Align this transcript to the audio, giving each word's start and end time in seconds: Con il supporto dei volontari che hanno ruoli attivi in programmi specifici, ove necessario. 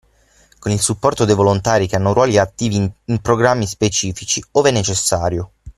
Con 0.57 0.71
il 0.71 0.79
supporto 0.81 1.25
dei 1.25 1.35
volontari 1.35 1.85
che 1.87 1.95
hanno 1.95 2.11
ruoli 2.13 2.39
attivi 2.39 2.91
in 3.05 3.21
programmi 3.21 3.67
specifici, 3.67 4.43
ove 4.53 4.71
necessario. 4.71 5.51